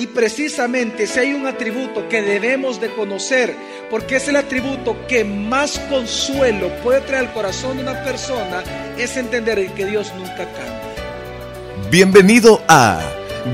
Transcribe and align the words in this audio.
Y 0.00 0.06
precisamente 0.06 1.06
si 1.06 1.18
hay 1.18 1.34
un 1.34 1.46
atributo 1.46 2.08
que 2.08 2.22
debemos 2.22 2.80
de 2.80 2.88
conocer, 2.88 3.54
porque 3.90 4.16
es 4.16 4.28
el 4.28 4.36
atributo 4.36 4.96
que 5.06 5.26
más 5.26 5.78
consuelo 5.90 6.70
puede 6.82 7.02
traer 7.02 7.26
al 7.26 7.34
corazón 7.34 7.76
de 7.76 7.82
una 7.82 8.02
persona, 8.02 8.62
es 8.96 9.18
entender 9.18 9.70
que 9.74 9.84
Dios 9.84 10.10
nunca 10.16 10.36
cambia. 10.36 11.90
Bienvenido 11.90 12.62
a 12.66 12.98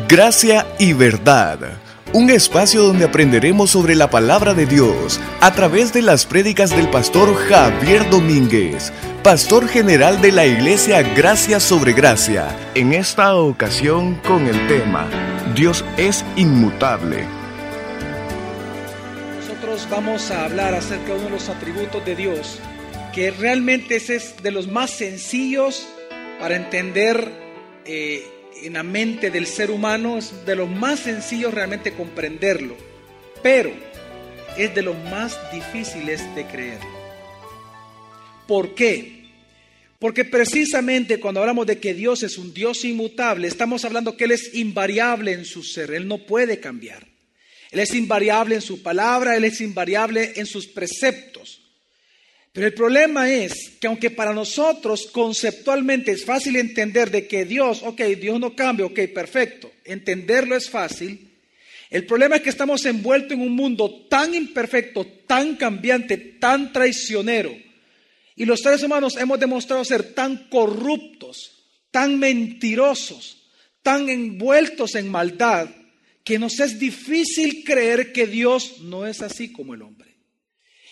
Gracia 0.08 0.64
y 0.78 0.92
Verdad, 0.92 1.58
un 2.12 2.30
espacio 2.30 2.84
donde 2.84 3.06
aprenderemos 3.06 3.70
sobre 3.70 3.96
la 3.96 4.08
palabra 4.08 4.54
de 4.54 4.66
Dios 4.66 5.18
a 5.40 5.52
través 5.52 5.92
de 5.92 6.02
las 6.02 6.26
prédicas 6.26 6.70
del 6.70 6.88
pastor 6.90 7.34
Javier 7.34 8.08
Domínguez, 8.08 8.92
pastor 9.24 9.66
general 9.66 10.20
de 10.20 10.30
la 10.30 10.46
iglesia 10.46 11.02
Gracia 11.02 11.58
sobre 11.58 11.92
Gracia. 11.92 12.46
En 12.76 12.92
esta 12.92 13.34
ocasión 13.34 14.20
con 14.24 14.46
el 14.46 14.68
tema 14.68 15.08
Dios 15.56 15.82
es 15.96 16.22
inmutable. 16.36 17.24
Nosotros 19.38 19.88
vamos 19.90 20.30
a 20.30 20.44
hablar 20.44 20.74
acerca 20.74 21.06
de 21.06 21.12
uno 21.14 21.24
de 21.24 21.30
los 21.30 21.48
atributos 21.48 22.04
de 22.04 22.14
Dios, 22.14 22.58
que 23.14 23.30
realmente 23.30 23.96
es 23.96 24.42
de 24.42 24.50
los 24.50 24.68
más 24.68 24.90
sencillos 24.90 25.88
para 26.38 26.56
entender 26.56 27.32
eh, 27.86 28.22
en 28.64 28.74
la 28.74 28.82
mente 28.82 29.30
del 29.30 29.46
ser 29.46 29.70
humano, 29.70 30.18
es 30.18 30.44
de 30.44 30.56
los 30.56 30.68
más 30.68 30.98
sencillos 30.98 31.54
realmente 31.54 31.94
comprenderlo, 31.94 32.76
pero 33.42 33.70
es 34.58 34.74
de 34.74 34.82
los 34.82 34.98
más 35.10 35.38
difíciles 35.52 36.22
de 36.34 36.44
creer. 36.44 36.80
¿Por 38.46 38.74
qué? 38.74 39.25
Porque 40.06 40.24
precisamente 40.24 41.18
cuando 41.18 41.40
hablamos 41.40 41.66
de 41.66 41.80
que 41.80 41.92
Dios 41.92 42.22
es 42.22 42.38
un 42.38 42.54
Dios 42.54 42.84
inmutable, 42.84 43.48
estamos 43.48 43.84
hablando 43.84 44.16
que 44.16 44.22
Él 44.22 44.30
es 44.30 44.54
invariable 44.54 45.32
en 45.32 45.44
su 45.44 45.64
ser, 45.64 45.90
Él 45.90 46.06
no 46.06 46.18
puede 46.18 46.60
cambiar. 46.60 47.04
Él 47.72 47.80
es 47.80 47.92
invariable 47.92 48.54
en 48.54 48.60
su 48.60 48.84
palabra, 48.84 49.36
Él 49.36 49.42
es 49.42 49.60
invariable 49.60 50.34
en 50.36 50.46
sus 50.46 50.68
preceptos. 50.68 51.60
Pero 52.52 52.68
el 52.68 52.74
problema 52.74 53.28
es 53.32 53.72
que 53.80 53.88
aunque 53.88 54.12
para 54.12 54.32
nosotros 54.32 55.08
conceptualmente 55.10 56.12
es 56.12 56.24
fácil 56.24 56.54
entender 56.54 57.10
de 57.10 57.26
que 57.26 57.44
Dios, 57.44 57.82
ok, 57.82 58.00
Dios 58.02 58.38
no 58.38 58.54
cambia, 58.54 58.86
ok, 58.86 59.00
perfecto, 59.12 59.72
entenderlo 59.84 60.54
es 60.54 60.70
fácil, 60.70 61.32
el 61.90 62.06
problema 62.06 62.36
es 62.36 62.42
que 62.42 62.50
estamos 62.50 62.86
envueltos 62.86 63.32
en 63.32 63.40
un 63.40 63.56
mundo 63.56 64.06
tan 64.08 64.36
imperfecto, 64.36 65.04
tan 65.26 65.56
cambiante, 65.56 66.16
tan 66.16 66.72
traicionero, 66.72 67.65
y 68.36 68.44
los 68.44 68.60
seres 68.60 68.82
humanos 68.82 69.16
hemos 69.16 69.40
demostrado 69.40 69.82
ser 69.84 70.14
tan 70.14 70.48
corruptos, 70.50 71.64
tan 71.90 72.18
mentirosos, 72.18 73.50
tan 73.82 74.10
envueltos 74.10 74.94
en 74.94 75.08
maldad, 75.08 75.70
que 76.22 76.38
nos 76.38 76.60
es 76.60 76.78
difícil 76.78 77.64
creer 77.64 78.12
que 78.12 78.26
Dios 78.26 78.82
no 78.82 79.06
es 79.06 79.22
así 79.22 79.52
como 79.52 79.72
el 79.72 79.82
hombre. 79.82 80.18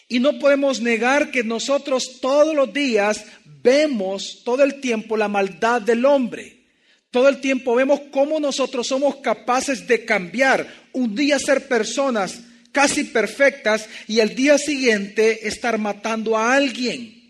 Y 0.08 0.20
no 0.20 0.38
podemos 0.38 0.80
negar 0.80 1.30
que 1.30 1.44
nosotros 1.44 2.20
todos 2.20 2.54
los 2.54 2.72
días 2.72 3.24
vemos 3.44 4.42
todo 4.44 4.62
el 4.62 4.80
tiempo 4.80 5.16
la 5.16 5.28
maldad 5.28 5.82
del 5.82 6.04
hombre. 6.04 6.64
Todo 7.10 7.28
el 7.28 7.40
tiempo 7.40 7.74
vemos 7.74 8.00
cómo 8.10 8.40
nosotros 8.40 8.86
somos 8.86 9.16
capaces 9.16 9.86
de 9.86 10.04
cambiar, 10.04 10.66
un 10.92 11.14
día 11.14 11.38
ser 11.38 11.68
personas 11.68 12.40
casi 12.72 13.04
perfectas 13.04 13.88
y 14.08 14.20
el 14.20 14.34
día 14.34 14.58
siguiente 14.58 15.46
estar 15.46 15.78
matando 15.78 16.36
a 16.36 16.54
alguien. 16.54 17.23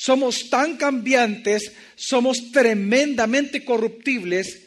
Somos 0.00 0.48
tan 0.48 0.78
cambiantes, 0.78 1.72
somos 1.94 2.52
tremendamente 2.52 3.66
corruptibles, 3.66 4.62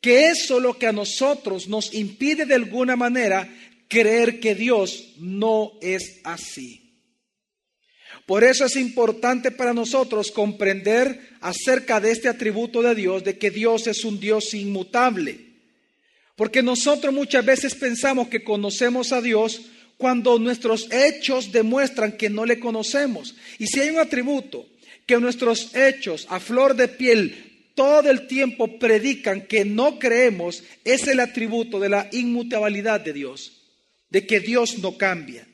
que 0.00 0.28
eso 0.28 0.60
lo 0.60 0.78
que 0.78 0.86
a 0.86 0.92
nosotros 0.92 1.68
nos 1.68 1.92
impide 1.92 2.46
de 2.46 2.54
alguna 2.54 2.96
manera 2.96 3.54
creer 3.86 4.40
que 4.40 4.54
Dios 4.54 5.12
no 5.18 5.72
es 5.82 6.20
así. 6.24 7.04
Por 8.24 8.44
eso 8.44 8.64
es 8.64 8.76
importante 8.76 9.50
para 9.50 9.74
nosotros 9.74 10.30
comprender 10.30 11.36
acerca 11.42 12.00
de 12.00 12.10
este 12.10 12.30
atributo 12.30 12.80
de 12.80 12.94
Dios, 12.94 13.22
de 13.22 13.36
que 13.36 13.50
Dios 13.50 13.86
es 13.88 14.06
un 14.06 14.18
Dios 14.18 14.54
inmutable. 14.54 15.38
Porque 16.34 16.62
nosotros 16.62 17.12
muchas 17.12 17.44
veces 17.44 17.74
pensamos 17.74 18.28
que 18.28 18.42
conocemos 18.42 19.12
a 19.12 19.20
Dios 19.20 19.60
cuando 19.98 20.38
nuestros 20.38 20.90
hechos 20.90 21.52
demuestran 21.52 22.12
que 22.12 22.30
no 22.30 22.46
le 22.46 22.58
conocemos. 22.58 23.34
Y 23.58 23.66
si 23.66 23.80
hay 23.80 23.90
un 23.90 23.98
atributo 23.98 24.66
que 25.08 25.18
nuestros 25.18 25.74
hechos 25.74 26.26
a 26.28 26.38
flor 26.38 26.76
de 26.76 26.86
piel 26.86 27.72
todo 27.74 28.10
el 28.10 28.26
tiempo 28.26 28.78
predican 28.78 29.46
que 29.46 29.64
no 29.64 29.98
creemos, 29.98 30.62
es 30.84 31.06
el 31.06 31.20
atributo 31.20 31.80
de 31.80 31.88
la 31.88 32.08
inmutabilidad 32.12 33.00
de 33.00 33.12
Dios, 33.12 33.52
de 34.10 34.26
que 34.26 34.40
Dios 34.40 34.78
no 34.78 34.98
cambia. 34.98 35.46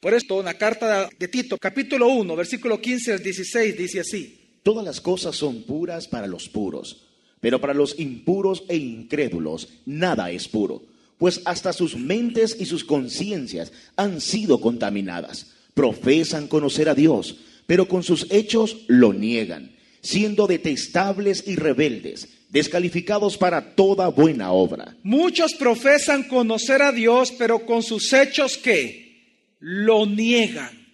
Por 0.00 0.14
esto, 0.14 0.40
en 0.40 0.46
la 0.46 0.54
carta 0.54 1.08
de 1.18 1.28
Tito, 1.28 1.56
capítulo 1.58 2.08
1, 2.08 2.34
versículo 2.34 2.80
15 2.80 3.12
al 3.12 3.22
16, 3.22 3.76
dice 3.76 4.00
así. 4.00 4.58
Todas 4.62 4.84
las 4.84 5.00
cosas 5.00 5.36
son 5.36 5.62
puras 5.62 6.08
para 6.08 6.26
los 6.26 6.48
puros, 6.48 7.06
pero 7.40 7.60
para 7.60 7.74
los 7.74 8.00
impuros 8.00 8.64
e 8.68 8.76
incrédulos 8.76 9.68
nada 9.84 10.30
es 10.30 10.48
puro, 10.48 10.82
pues 11.18 11.42
hasta 11.44 11.72
sus 11.72 11.94
mentes 11.94 12.56
y 12.58 12.64
sus 12.64 12.84
conciencias 12.84 13.70
han 13.96 14.20
sido 14.20 14.60
contaminadas. 14.60 15.52
Profesan 15.74 16.48
conocer 16.48 16.88
a 16.88 16.94
Dios 16.94 17.36
pero 17.66 17.88
con 17.88 18.02
sus 18.02 18.26
hechos 18.30 18.84
lo 18.86 19.12
niegan, 19.12 19.76
siendo 20.00 20.46
detestables 20.46 21.44
y 21.46 21.56
rebeldes, 21.56 22.28
descalificados 22.48 23.36
para 23.36 23.74
toda 23.74 24.08
buena 24.08 24.52
obra. 24.52 24.96
Muchos 25.02 25.54
profesan 25.54 26.24
conocer 26.24 26.82
a 26.82 26.92
Dios, 26.92 27.32
pero 27.38 27.66
con 27.66 27.82
sus 27.82 28.12
hechos 28.12 28.56
¿qué? 28.56 29.54
Lo 29.58 30.06
niegan. 30.06 30.86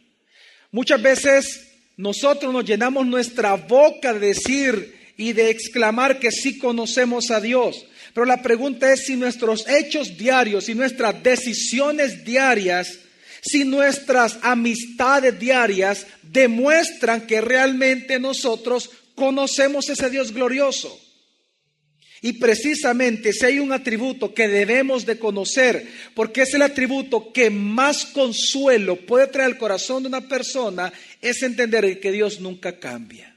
Muchas 0.70 1.02
veces 1.02 1.68
nosotros 1.96 2.52
nos 2.52 2.64
llenamos 2.64 3.06
nuestra 3.06 3.54
boca 3.54 4.14
de 4.14 4.28
decir 4.28 4.94
y 5.16 5.34
de 5.34 5.50
exclamar 5.50 6.18
que 6.18 6.30
sí 6.30 6.58
conocemos 6.58 7.30
a 7.30 7.40
Dios. 7.40 7.84
Pero 8.14 8.24
la 8.26 8.42
pregunta 8.42 8.92
es 8.92 9.04
si 9.06 9.16
nuestros 9.16 9.68
hechos 9.68 10.16
diarios 10.16 10.68
y 10.68 10.74
nuestras 10.74 11.22
decisiones 11.22 12.24
diarias 12.24 12.98
si 13.42 13.64
nuestras 13.64 14.38
amistades 14.42 15.38
diarias 15.38 16.06
demuestran 16.22 17.26
que 17.26 17.40
realmente 17.40 18.20
nosotros 18.20 18.88
conocemos 19.14 19.88
ese 19.90 20.08
Dios 20.08 20.32
glorioso. 20.32 20.98
Y 22.24 22.34
precisamente 22.34 23.32
si 23.32 23.44
hay 23.44 23.58
un 23.58 23.72
atributo 23.72 24.32
que 24.32 24.46
debemos 24.46 25.04
de 25.04 25.18
conocer, 25.18 25.84
porque 26.14 26.42
es 26.42 26.54
el 26.54 26.62
atributo 26.62 27.32
que 27.32 27.50
más 27.50 28.06
consuelo 28.06 28.94
puede 28.94 29.26
traer 29.26 29.50
al 29.50 29.58
corazón 29.58 30.04
de 30.04 30.08
una 30.08 30.28
persona, 30.28 30.92
es 31.20 31.42
entender 31.42 31.98
que 31.98 32.12
Dios 32.12 32.40
nunca 32.40 32.78
cambia. 32.78 33.31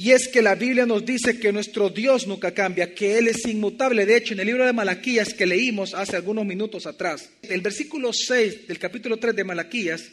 Y 0.00 0.12
es 0.12 0.28
que 0.28 0.42
la 0.42 0.54
Biblia 0.54 0.86
nos 0.86 1.04
dice 1.04 1.40
que 1.40 1.52
nuestro 1.52 1.90
Dios 1.90 2.28
nunca 2.28 2.54
cambia, 2.54 2.94
que 2.94 3.18
Él 3.18 3.26
es 3.26 3.44
inmutable. 3.48 4.06
De 4.06 4.16
hecho, 4.16 4.32
en 4.32 4.38
el 4.38 4.46
libro 4.46 4.64
de 4.64 4.72
Malaquías 4.72 5.34
que 5.34 5.44
leímos 5.44 5.92
hace 5.92 6.14
algunos 6.14 6.46
minutos 6.46 6.86
atrás, 6.86 7.28
el 7.42 7.60
versículo 7.62 8.12
6 8.12 8.68
del 8.68 8.78
capítulo 8.78 9.16
3 9.16 9.34
de 9.34 9.42
Malaquías 9.42 10.04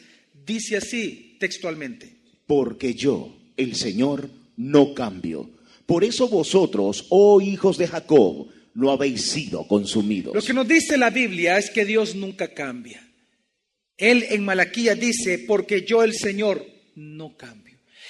dice 0.44 0.76
así 0.78 1.36
textualmente. 1.38 2.16
Porque 2.48 2.94
yo, 2.94 3.36
el 3.56 3.76
Señor, 3.76 4.28
no 4.56 4.92
cambio. 4.92 5.50
Por 5.86 6.02
eso 6.02 6.28
vosotros, 6.28 7.06
oh 7.10 7.40
hijos 7.40 7.78
de 7.78 7.86
Jacob, 7.86 8.48
no 8.74 8.90
habéis 8.90 9.22
sido 9.22 9.68
consumidos. 9.68 10.34
Lo 10.34 10.42
que 10.42 10.52
nos 10.52 10.66
dice 10.66 10.98
la 10.98 11.10
Biblia 11.10 11.58
es 11.58 11.70
que 11.70 11.84
Dios 11.84 12.16
nunca 12.16 12.48
cambia. 12.48 13.08
Él 13.96 14.26
en 14.30 14.44
Malaquías 14.44 14.98
dice, 14.98 15.38
porque 15.38 15.84
yo, 15.86 16.02
el 16.02 16.12
Señor, 16.12 16.66
no 16.96 17.36
cambio. 17.36 17.65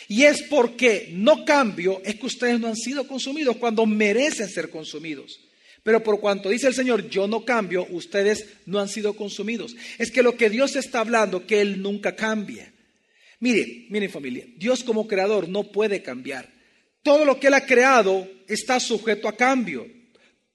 Y 0.08 0.24
es 0.24 0.42
porque 0.42 1.10
no 1.12 1.44
cambio, 1.44 2.00
es 2.04 2.16
que 2.16 2.26
ustedes 2.26 2.60
no 2.60 2.68
han 2.68 2.76
sido 2.76 3.06
consumidos 3.06 3.56
cuando 3.56 3.86
merecen 3.86 4.48
ser 4.48 4.70
consumidos. 4.70 5.40
Pero 5.82 6.02
por 6.02 6.20
cuanto 6.20 6.48
dice 6.48 6.66
el 6.66 6.74
Señor, 6.74 7.08
yo 7.08 7.28
no 7.28 7.44
cambio, 7.44 7.86
ustedes 7.90 8.46
no 8.66 8.80
han 8.80 8.88
sido 8.88 9.14
consumidos. 9.14 9.76
Es 9.98 10.10
que 10.10 10.22
lo 10.22 10.36
que 10.36 10.50
Dios 10.50 10.74
está 10.76 11.00
hablando, 11.00 11.46
que 11.46 11.60
Él 11.60 11.80
nunca 11.80 12.16
cambia. 12.16 12.72
Mire, 13.40 13.86
miren 13.90 14.10
familia, 14.10 14.46
Dios 14.56 14.82
como 14.82 15.06
creador 15.06 15.48
no 15.48 15.70
puede 15.70 16.02
cambiar. 16.02 16.50
Todo 17.02 17.24
lo 17.24 17.38
que 17.38 17.48
Él 17.48 17.54
ha 17.54 17.66
creado 17.66 18.28
está 18.48 18.80
sujeto 18.80 19.28
a 19.28 19.36
cambio. 19.36 19.86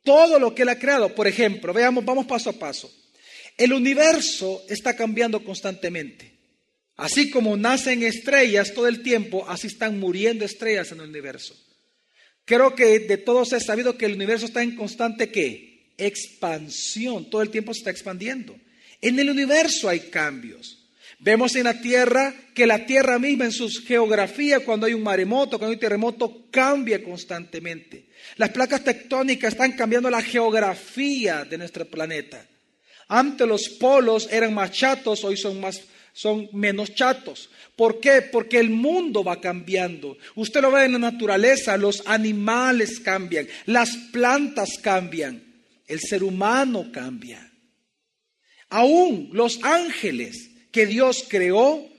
Todo 0.04 0.40
lo 0.40 0.54
que 0.54 0.64
Él 0.64 0.70
ha 0.70 0.80
creado, 0.80 1.14
por 1.14 1.28
ejemplo, 1.28 1.72
veamos, 1.72 2.04
vamos 2.04 2.26
paso 2.26 2.50
a 2.50 2.54
paso. 2.54 2.92
El 3.58 3.74
universo 3.74 4.64
está 4.68 4.96
cambiando 4.96 5.44
constantemente. 5.44 6.41
Así 7.02 7.32
como 7.32 7.58
nacen 7.58 8.04
estrellas 8.04 8.76
todo 8.76 8.88
el 8.88 9.02
tiempo, 9.02 9.50
así 9.50 9.66
están 9.66 10.00
muriendo 10.00 10.46
estrellas 10.46 10.92
en 10.92 11.00
el 11.00 11.10
universo. 11.10 11.56
Creo 12.46 12.76
que 12.76 13.00
de 13.00 13.18
todos 13.18 13.54
es 13.54 13.66
sabido 13.66 13.98
que 13.98 14.06
el 14.06 14.14
universo 14.14 14.46
está 14.46 14.62
en 14.62 14.76
constante 14.76 15.32
¿qué? 15.32 15.94
expansión, 15.98 17.28
todo 17.28 17.42
el 17.42 17.50
tiempo 17.50 17.74
se 17.74 17.80
está 17.80 17.90
expandiendo. 17.90 18.56
En 19.02 19.18
el 19.20 19.32
universo 19.32 19.90
hay 19.90 20.12
cambios. 20.12 20.78
Vemos 21.18 21.56
en 21.56 21.64
la 21.64 21.82
tierra 21.82 22.36
que 22.54 22.68
la 22.68 22.86
tierra 22.86 23.18
misma 23.18 23.46
en 23.46 23.52
su 23.52 23.68
geografía, 23.68 24.60
cuando 24.60 24.86
hay 24.86 24.94
un 24.94 25.02
maremoto, 25.02 25.58
cuando 25.58 25.70
hay 25.72 25.78
un 25.78 25.80
terremoto, 25.80 26.50
cambia 26.52 27.04
constantemente. 27.04 28.10
Las 28.36 28.52
placas 28.52 28.84
tectónicas 28.84 29.54
están 29.54 29.72
cambiando 29.72 30.12
la 30.12 30.22
geografía 30.22 31.46
de 31.46 31.58
nuestro 31.58 31.86
planeta. 31.86 32.46
Antes 33.08 33.48
los 33.48 33.70
polos 33.70 34.30
eran 34.32 34.54
más 34.54 34.72
chatos, 34.72 35.24
hoy 35.24 35.36
son, 35.36 35.60
más, 35.60 35.82
son 36.14 36.50
menos 36.54 36.94
chatos. 36.94 37.50
¿Por 37.76 38.00
qué? 38.00 38.22
Porque 38.22 38.60
el 38.60 38.70
mundo 38.70 39.24
va 39.24 39.40
cambiando. 39.40 40.18
Usted 40.36 40.62
lo 40.62 40.72
ve 40.72 40.86
en 40.86 40.94
la 40.94 41.00
naturaleza, 41.00 41.78
los 41.78 42.04
animales 42.06 43.00
cambian, 43.00 43.48
las 43.66 43.96
plantas 44.12 44.78
cambian, 44.82 45.44
el 45.88 46.00
ser 46.00 46.24
humano 46.24 46.92
cambia. 46.92 47.52
Aún 48.70 49.30
los 49.34 49.60
ángeles 49.64 50.50
que 50.72 50.86
Dios 50.86 51.26
creó 51.28 51.92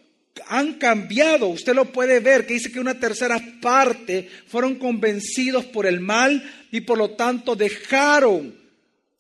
han 0.47 0.75
cambiado. 0.75 1.49
Usted 1.49 1.75
lo 1.75 1.93
puede 1.93 2.21
ver, 2.21 2.47
que 2.47 2.55
dice 2.55 2.73
que 2.73 2.81
una 2.81 2.99
tercera 2.99 3.41
parte 3.61 4.29
fueron 4.47 4.77
convencidos 4.77 5.65
por 5.67 5.87
el 5.87 6.01
mal 6.01 6.43
y 6.71 6.81
por 6.83 6.99
lo 6.99 7.11
tanto 7.11 7.55
dejaron 7.55 8.62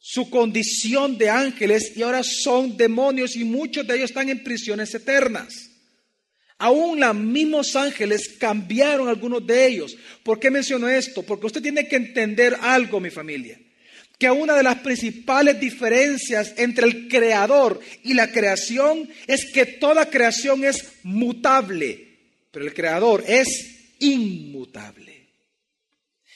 su 0.04 0.28
condición 0.28 1.16
de 1.16 1.30
ángeles 1.30 1.92
y 1.96 2.02
ahora 2.02 2.24
son 2.24 2.76
demonios 2.76 3.36
y 3.36 3.44
muchos 3.44 3.86
de 3.86 3.94
ellos 3.94 4.10
están 4.10 4.28
en 4.28 4.42
prisiones 4.42 4.92
eternas. 4.92 5.70
Aún 6.58 6.98
los 6.98 7.14
mismos 7.14 7.76
ángeles 7.76 8.36
cambiaron 8.38 9.08
algunos 9.08 9.46
de 9.46 9.64
ellos. 9.64 9.96
¿Por 10.24 10.40
qué 10.40 10.50
menciono 10.50 10.88
esto? 10.88 11.22
Porque 11.22 11.46
usted 11.46 11.62
tiene 11.62 11.86
que 11.86 11.96
entender 11.96 12.56
algo, 12.60 12.98
mi 12.98 13.10
familia 13.10 13.58
que 14.18 14.30
una 14.30 14.54
de 14.54 14.62
las 14.62 14.78
principales 14.78 15.58
diferencias 15.58 16.54
entre 16.56 16.86
el 16.86 17.08
creador 17.08 17.80
y 18.04 18.14
la 18.14 18.30
creación 18.30 19.10
es 19.26 19.50
que 19.52 19.66
toda 19.66 20.10
creación 20.10 20.62
es 20.62 20.92
mutable, 21.02 22.18
pero 22.52 22.64
el 22.64 22.72
creador 22.72 23.24
es 23.26 23.96
inmutable. 23.98 25.21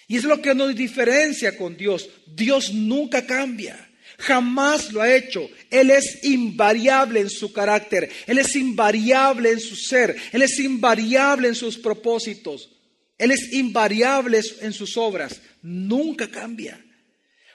Y 0.08 0.16
es 0.16 0.24
lo 0.24 0.40
que 0.40 0.54
nos 0.54 0.74
diferencia 0.74 1.56
con 1.56 1.76
Dios. 1.76 2.08
Dios 2.26 2.72
nunca 2.72 3.26
cambia. 3.26 3.88
Jamás 4.18 4.92
lo 4.92 5.02
ha 5.02 5.14
hecho. 5.14 5.48
Él 5.70 5.90
es 5.90 6.24
invariable 6.24 7.20
en 7.20 7.30
su 7.30 7.52
carácter. 7.52 8.08
Él 8.26 8.38
es 8.38 8.54
invariable 8.56 9.50
en 9.50 9.60
su 9.60 9.76
ser. 9.76 10.16
Él 10.32 10.42
es 10.42 10.58
invariable 10.58 11.48
en 11.48 11.54
sus 11.54 11.76
propósitos. 11.76 12.70
Él 13.18 13.30
es 13.30 13.52
invariable 13.52 14.40
en 14.60 14.72
sus 14.72 14.96
obras. 14.96 15.40
Nunca 15.62 16.28
cambia. 16.28 16.82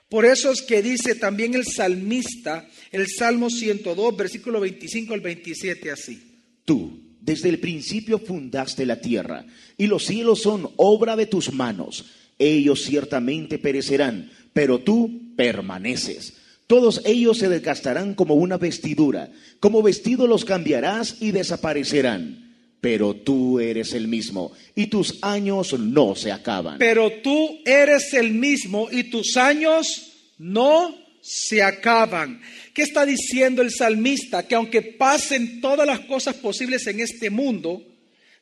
Por 0.09 0.25
eso 0.25 0.51
es 0.51 0.61
que 0.61 0.81
dice 0.81 1.15
también 1.15 1.53
el 1.53 1.65
salmista, 1.65 2.67
el 2.91 3.07
Salmo 3.07 3.49
102, 3.49 4.17
versículo 4.17 4.59
25 4.59 5.13
al 5.13 5.21
27 5.21 5.89
así. 5.89 6.21
Tú, 6.65 7.15
desde 7.21 7.47
el 7.47 7.59
principio 7.59 8.19
fundaste 8.19 8.85
la 8.85 8.99
tierra, 8.99 9.45
y 9.77 9.87
los 9.87 10.03
cielos 10.05 10.41
son 10.41 10.69
obra 10.75 11.15
de 11.15 11.27
tus 11.27 11.53
manos. 11.53 12.05
Ellos 12.41 12.83
ciertamente 12.83 13.59
perecerán, 13.59 14.31
pero 14.53 14.79
tú 14.79 15.33
permaneces. 15.35 16.33
Todos 16.67 17.01
ellos 17.05 17.37
se 17.37 17.49
desgastarán 17.49 18.15
como 18.15 18.35
una 18.35 18.57
vestidura, 18.57 19.31
como 19.59 19.81
vestido 19.83 20.27
los 20.27 20.45
cambiarás 20.45 21.21
y 21.21 21.31
desaparecerán 21.31 22.51
pero 22.81 23.15
tú 23.15 23.59
eres 23.59 23.93
el 23.93 24.07
mismo 24.07 24.51
y 24.75 24.87
tus 24.87 25.19
años 25.21 25.79
no 25.79 26.15
se 26.15 26.31
acaban. 26.31 26.79
Pero 26.79 27.11
tú 27.21 27.59
eres 27.63 28.11
el 28.13 28.31
mismo 28.31 28.87
y 28.91 29.03
tus 29.03 29.37
años 29.37 30.13
no 30.39 30.95
se 31.21 31.61
acaban. 31.61 32.41
¿Qué 32.73 32.81
está 32.81 33.05
diciendo 33.05 33.61
el 33.61 33.69
salmista? 33.69 34.47
Que 34.47 34.55
aunque 34.55 34.81
pasen 34.81 35.61
todas 35.61 35.85
las 35.85 36.01
cosas 36.01 36.35
posibles 36.35 36.87
en 36.87 36.99
este 36.99 37.29
mundo, 37.29 37.83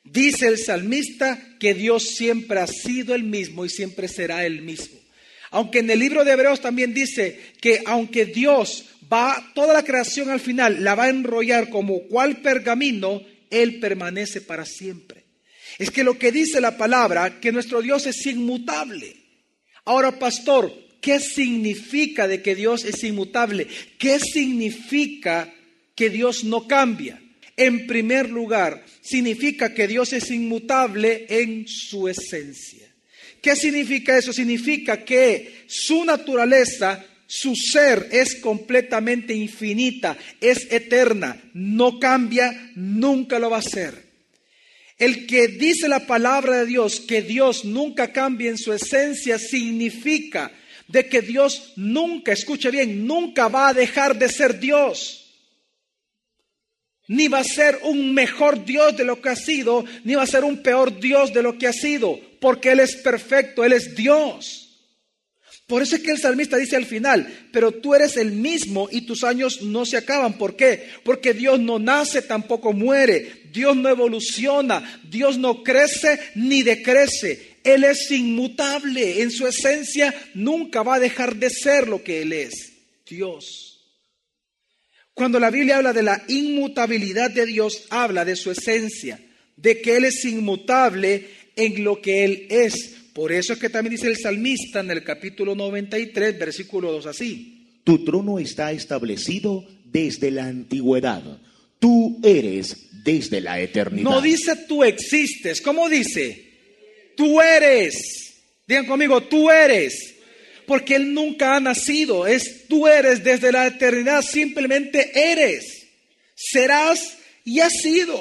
dice 0.04 0.48
el 0.48 0.58
salmista 0.58 1.58
que 1.60 1.74
Dios 1.74 2.04
siempre 2.16 2.60
ha 2.60 2.68
sido 2.68 3.16
el 3.16 3.24
mismo 3.24 3.66
y 3.66 3.70
siempre 3.70 4.08
será 4.08 4.46
el 4.46 4.62
mismo. 4.62 5.00
Aunque 5.52 5.80
en 5.80 5.90
el 5.90 6.00
libro 6.00 6.24
de 6.24 6.32
Hebreos 6.32 6.62
también 6.62 6.94
dice 6.94 7.40
que 7.60 7.82
aunque 7.86 8.26
Dios 8.26 8.86
va, 9.12 9.52
toda 9.56 9.74
la 9.74 9.84
creación 9.84 10.30
al 10.30 10.40
final 10.40 10.84
la 10.84 10.96
va 10.96 11.06
a 11.06 11.10
enrollar 11.10 11.70
como 11.70 12.02
cual 12.08 12.38
pergamino, 12.38 13.22
él 13.50 13.80
permanece 13.80 14.42
para 14.42 14.66
siempre. 14.66 15.26
Es 15.80 15.92
que 15.92 16.04
lo 16.04 16.20
que 16.20 16.32
dice 16.32 16.62
la 16.62 16.78
palabra, 16.78 17.40
que 17.40 17.52
nuestro 17.52 17.82
Dios 17.82 18.06
es 18.06 18.26
inmutable. 18.26 19.16
Ahora, 19.86 20.20
pastor, 20.20 20.72
¿qué 21.02 21.20
significa 21.20 22.28
de 22.28 22.42
que 22.42 22.56
Dios 22.56 22.86
es 22.86 23.04
inmutable? 23.04 23.68
¿Qué 23.98 24.20
significa 24.20 25.52
que 25.96 26.10
Dios 26.10 26.44
no 26.44 26.68
cambia? 26.68 27.20
En 27.60 27.88
primer 27.88 28.30
lugar, 28.30 28.86
significa 29.02 29.74
que 29.74 29.86
Dios 29.86 30.14
es 30.14 30.32
inmutable 30.32 31.26
en 31.28 31.68
su 31.68 32.08
esencia. 32.08 32.88
¿Qué 33.42 33.54
significa 33.58 34.18
eso? 34.18 34.32
Significa 34.32 35.04
que 35.04 35.66
su 35.68 36.06
naturaleza 36.06 37.06
su 37.28 37.56
ser 37.56 38.08
es 38.12 38.38
completamente 38.38 39.36
infinita, 39.36 40.18
es 40.42 40.72
eterna, 40.72 41.40
no 41.54 42.00
cambia, 42.00 42.72
nunca 42.76 43.38
lo 43.38 43.52
va 43.52 43.58
a 43.58 43.62
ser. 43.62 44.04
El 44.98 45.28
que 45.28 45.50
dice 45.50 45.90
la 45.90 46.08
palabra 46.08 46.60
de 46.60 46.66
Dios 46.66 47.02
que 47.02 47.22
Dios 47.22 47.66
nunca 47.66 48.14
cambia 48.14 48.50
en 48.50 48.58
su 48.58 48.72
esencia 48.72 49.38
significa 49.38 50.52
de 50.88 51.08
que 51.08 51.22
Dios 51.22 51.74
nunca, 51.76 52.32
escuche 52.32 52.72
bien, 52.72 53.06
nunca 53.06 53.50
va 53.50 53.68
a 53.68 53.74
dejar 53.74 54.18
de 54.18 54.30
ser 54.30 54.60
Dios. 54.60 55.19
Ni 57.10 57.28
va 57.28 57.40
a 57.40 57.44
ser 57.44 57.80
un 57.84 58.14
mejor 58.14 58.64
Dios 58.64 58.96
de 58.96 59.04
lo 59.04 59.20
que 59.20 59.30
ha 59.30 59.36
sido, 59.36 59.84
ni 60.06 60.16
va 60.16 60.24
a 60.24 60.28
ser 60.28 60.44
un 60.46 60.64
peor 60.64 61.00
Dios 61.00 61.34
de 61.34 61.44
lo 61.44 61.58
que 61.58 61.68
ha 61.68 61.74
sido, 61.74 62.20
porque 62.40 62.72
Él 62.72 62.80
es 62.80 62.96
perfecto, 62.96 63.66
Él 63.66 63.74
es 63.74 63.96
Dios. 63.96 64.68
Por 65.70 65.84
eso 65.84 65.96
es 65.96 66.02
que 66.02 66.10
el 66.12 66.20
salmista 66.20 66.58
dice 66.58 66.76
al 66.76 66.86
final, 66.86 67.32
pero 67.52 67.72
tú 67.72 67.94
eres 67.94 68.18
el 68.18 68.32
mismo 68.32 68.90
y 68.92 69.02
tus 69.02 69.24
años 69.24 69.62
no 69.62 69.86
se 69.86 69.98
acaban. 69.98 70.38
¿Por 70.38 70.56
qué? 70.56 70.90
Porque 71.04 71.34
Dios 71.34 71.60
no 71.60 71.78
nace, 71.78 72.24
tampoco 72.24 72.74
muere. 72.74 73.44
Dios 73.52 73.76
no 73.76 73.88
evoluciona. 73.88 75.00
Dios 75.08 75.38
no 75.38 75.64
crece 75.64 76.20
ni 76.34 76.64
decrece. 76.64 77.58
Él 77.64 77.84
es 77.84 78.10
inmutable. 78.10 79.22
En 79.22 79.30
su 79.30 79.46
esencia 79.46 80.14
nunca 80.34 80.82
va 80.82 80.96
a 80.96 81.00
dejar 81.00 81.36
de 81.36 81.52
ser 81.52 81.88
lo 81.88 82.04
que 82.04 82.24
Él 82.24 82.34
es. 82.34 82.74
Dios. 83.08 83.79
Cuando 85.20 85.38
la 85.38 85.52
Biblia 85.52 85.76
habla 85.76 85.92
de 85.92 86.02
la 86.02 86.24
inmutabilidad 86.30 87.30
de 87.30 87.46
Dios, 87.46 87.88
habla 87.90 88.24
de 88.24 88.38
su 88.38 88.52
esencia, 88.52 89.20
de 89.58 89.82
que 89.82 89.98
Él 89.98 90.06
es 90.06 90.24
inmutable 90.24 91.28
en 91.58 91.84
lo 91.84 92.02
que 92.02 92.24
Él 92.24 92.48
es. 92.50 92.96
Por 93.12 93.34
eso 93.34 93.52
es 93.52 93.60
que 93.60 93.68
también 93.68 93.98
dice 93.98 94.08
el 94.08 94.16
salmista 94.16 94.80
en 94.80 94.92
el 94.92 95.04
capítulo 95.04 95.56
93, 95.56 96.40
versículo 96.40 96.94
2 96.94 97.08
así. 97.08 97.68
Tu 97.84 98.06
trono 98.06 98.40
está 98.40 98.72
establecido 98.72 99.68
desde 99.84 100.32
la 100.32 100.46
antigüedad. 100.46 101.22
Tú 101.80 102.22
eres 102.24 102.88
desde 103.04 103.42
la 103.42 103.60
eternidad. 103.60 104.10
No 104.10 104.22
dice 104.22 104.56
tú 104.70 104.86
existes. 104.86 105.60
¿Cómo 105.60 105.90
dice? 105.90 106.50
Tú 107.18 107.42
eres. 107.42 108.38
Digan 108.66 108.86
conmigo, 108.86 109.22
tú 109.24 109.52
eres. 109.52 110.16
Porque 110.70 110.96
Él 110.96 111.14
nunca 111.14 111.58
ha 111.58 111.60
nacido. 111.60 112.26
Es 112.26 112.66
tú 112.70 112.88
eres 112.88 113.26
desde 113.26 113.52
la 113.52 113.68
eternidad. 113.68 114.22
Simplemente 114.22 115.12
eres. 115.14 115.90
Serás 116.34 117.18
y 117.44 117.60
has 117.60 117.74
sido. 117.74 118.18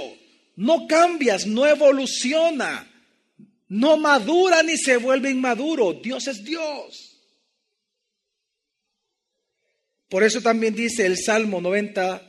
No 0.57 0.89
cambias, 0.89 1.47
no 1.47 1.65
evoluciona 1.65 2.89
no 3.69 3.99
madura 3.99 4.63
ni 4.63 4.77
se 4.77 4.97
vuelve 4.97 5.31
inmaduro. 5.31 5.93
Dios 5.95 6.27
es 6.27 6.43
Dios. 6.43 7.21
Por 10.09 10.23
eso 10.25 10.41
también 10.41 10.75
dice 10.75 11.05
el 11.05 11.19
Salmo 11.19 11.61
90, 11.61 12.23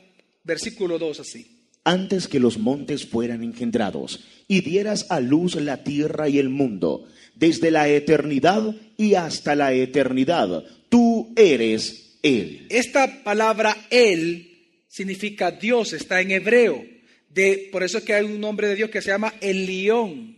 versículo 0.44 0.98
2 0.98 1.20
así. 1.20 1.59
Antes 1.84 2.28
que 2.28 2.40
los 2.40 2.58
montes 2.58 3.06
fueran 3.06 3.42
engendrados 3.42 4.24
y 4.46 4.60
dieras 4.60 5.06
a 5.08 5.20
luz 5.20 5.54
la 5.54 5.82
tierra 5.82 6.28
y 6.28 6.38
el 6.38 6.48
mundo, 6.48 7.08
desde 7.34 7.70
la 7.70 7.88
eternidad 7.88 8.74
y 8.96 9.14
hasta 9.14 9.54
la 9.54 9.72
eternidad, 9.72 10.64
tú 10.90 11.32
eres 11.36 12.18
Él. 12.22 12.66
Esta 12.68 13.22
palabra 13.22 13.76
Él 13.90 14.50
significa 14.88 15.52
Dios, 15.52 15.92
está 15.94 16.20
en 16.20 16.32
hebreo. 16.32 16.84
De, 17.30 17.68
por 17.70 17.82
eso 17.82 17.98
es 17.98 18.04
que 18.04 18.14
hay 18.14 18.24
un 18.24 18.40
nombre 18.40 18.68
de 18.68 18.74
Dios 18.74 18.90
que 18.90 19.00
se 19.00 19.10
llama 19.10 19.32
el 19.40 19.64
león. 19.64 20.36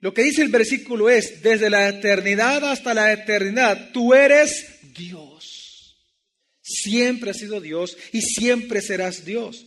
Lo 0.00 0.12
que 0.12 0.24
dice 0.24 0.42
el 0.42 0.50
versículo 0.50 1.08
es, 1.08 1.42
desde 1.42 1.70
la 1.70 1.88
eternidad 1.88 2.62
hasta 2.70 2.92
la 2.92 3.12
eternidad, 3.12 3.92
tú 3.92 4.12
eres 4.12 4.80
Dios. 4.94 5.63
Siempre 6.64 7.30
has 7.30 7.36
sido 7.36 7.60
Dios 7.60 7.96
y 8.10 8.22
siempre 8.22 8.80
serás 8.80 9.26
Dios. 9.26 9.66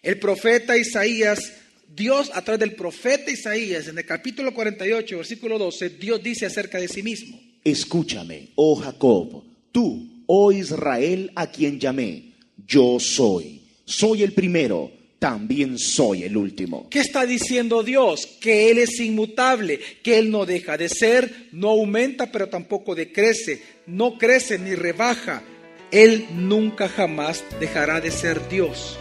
El 0.00 0.20
profeta 0.20 0.78
Isaías, 0.78 1.52
Dios 1.92 2.30
a 2.32 2.42
través 2.42 2.60
del 2.60 2.76
profeta 2.76 3.32
Isaías, 3.32 3.88
en 3.88 3.98
el 3.98 4.06
capítulo 4.06 4.54
48, 4.54 5.16
versículo 5.16 5.58
12, 5.58 5.90
Dios 5.90 6.22
dice 6.22 6.46
acerca 6.46 6.78
de 6.78 6.86
sí 6.86 7.02
mismo. 7.02 7.40
Escúchame, 7.64 8.50
oh 8.54 8.76
Jacob, 8.76 9.42
tú, 9.72 10.22
oh 10.26 10.52
Israel, 10.52 11.32
a 11.34 11.50
quien 11.50 11.80
llamé, 11.80 12.34
yo 12.64 13.00
soy. 13.00 13.62
Soy 13.84 14.22
el 14.22 14.32
primero, 14.32 14.92
también 15.18 15.76
soy 15.76 16.22
el 16.22 16.36
último. 16.36 16.88
¿Qué 16.88 17.00
está 17.00 17.26
diciendo 17.26 17.82
Dios? 17.82 18.24
Que 18.40 18.70
Él 18.70 18.78
es 18.78 19.00
inmutable, 19.00 19.80
que 20.04 20.18
Él 20.18 20.30
no 20.30 20.46
deja 20.46 20.76
de 20.76 20.88
ser, 20.88 21.48
no 21.50 21.70
aumenta, 21.70 22.30
pero 22.30 22.48
tampoco 22.48 22.94
decrece, 22.94 23.60
no 23.88 24.16
crece 24.16 24.60
ni 24.60 24.76
rebaja. 24.76 25.42
Él 25.90 26.26
nunca 26.32 26.88
jamás 26.88 27.44
dejará 27.60 28.00
de 28.00 28.10
ser 28.10 28.48
Dios, 28.48 28.98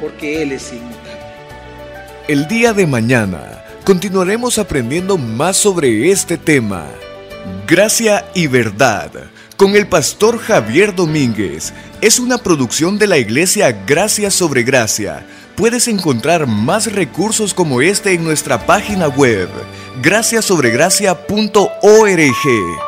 porque 0.00 0.42
Él 0.42 0.52
es 0.52 0.72
inmutable. 0.72 1.08
El 2.28 2.46
día 2.46 2.72
de 2.72 2.86
mañana 2.86 3.64
continuaremos 3.84 4.58
aprendiendo 4.58 5.18
más 5.18 5.56
sobre 5.56 6.10
este 6.10 6.36
tema. 6.36 6.86
Gracia 7.66 8.26
y 8.34 8.46
verdad 8.46 9.10
con 9.58 9.74
el 9.74 9.88
pastor 9.88 10.38
Javier 10.38 10.94
Domínguez. 10.94 11.72
Es 12.00 12.20
una 12.20 12.38
producción 12.38 12.96
de 12.96 13.08
la 13.08 13.18
iglesia 13.18 13.72
Gracia 13.86 14.30
sobre 14.30 14.62
Gracia. 14.62 15.26
Puedes 15.56 15.88
encontrar 15.88 16.46
más 16.46 16.92
recursos 16.92 17.52
como 17.52 17.80
este 17.80 18.12
en 18.12 18.22
nuestra 18.22 18.64
página 18.66 19.08
web, 19.08 19.48
graciasobregracia.org. 20.00 22.87